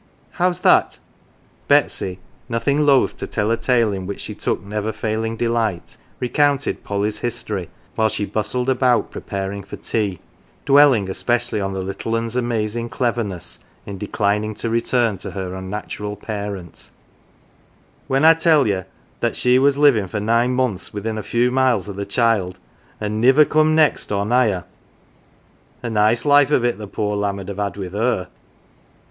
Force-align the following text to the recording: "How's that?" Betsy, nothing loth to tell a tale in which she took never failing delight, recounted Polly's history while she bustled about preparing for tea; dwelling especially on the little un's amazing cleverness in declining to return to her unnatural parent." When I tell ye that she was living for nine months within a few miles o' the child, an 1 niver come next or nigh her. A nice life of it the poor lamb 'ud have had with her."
"How's 0.41 0.61
that?" 0.61 0.97
Betsy, 1.67 2.17
nothing 2.49 2.83
loth 2.83 3.15
to 3.17 3.27
tell 3.27 3.51
a 3.51 3.57
tale 3.57 3.93
in 3.93 4.07
which 4.07 4.21
she 4.21 4.33
took 4.33 4.63
never 4.63 4.91
failing 4.91 5.37
delight, 5.37 5.95
recounted 6.19 6.83
Polly's 6.83 7.19
history 7.19 7.69
while 7.93 8.09
she 8.09 8.25
bustled 8.25 8.67
about 8.67 9.11
preparing 9.11 9.61
for 9.61 9.75
tea; 9.75 10.19
dwelling 10.65 11.07
especially 11.07 11.61
on 11.61 11.73
the 11.73 11.83
little 11.83 12.15
un's 12.15 12.35
amazing 12.35 12.89
cleverness 12.89 13.59
in 13.85 13.99
declining 13.99 14.55
to 14.55 14.71
return 14.71 15.19
to 15.19 15.29
her 15.29 15.53
unnatural 15.53 16.15
parent." 16.15 16.89
When 18.07 18.25
I 18.25 18.33
tell 18.33 18.65
ye 18.65 18.81
that 19.19 19.35
she 19.35 19.59
was 19.59 19.77
living 19.77 20.07
for 20.07 20.19
nine 20.19 20.55
months 20.55 20.91
within 20.91 21.19
a 21.19 21.21
few 21.21 21.51
miles 21.51 21.87
o' 21.87 21.93
the 21.93 22.07
child, 22.07 22.57
an 22.99 23.11
1 23.11 23.21
niver 23.21 23.45
come 23.45 23.75
next 23.75 24.11
or 24.11 24.25
nigh 24.25 24.49
her. 24.49 24.65
A 25.83 25.91
nice 25.91 26.25
life 26.25 26.49
of 26.49 26.65
it 26.65 26.79
the 26.79 26.87
poor 26.87 27.15
lamb 27.15 27.37
'ud 27.37 27.49
have 27.49 27.59
had 27.59 27.77
with 27.77 27.93
her." 27.93 28.29